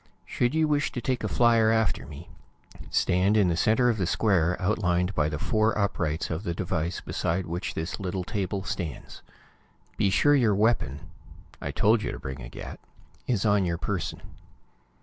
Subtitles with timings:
[0.25, 2.27] Should you wish to take a flier after me,
[2.89, 7.01] stand in the center of the square outlined by the four uprights of the device
[7.01, 9.21] beside which this little table stands.
[9.97, 11.11] Be sure your weapon
[11.61, 12.79] I told you to bring a gat
[13.27, 14.23] is on your person.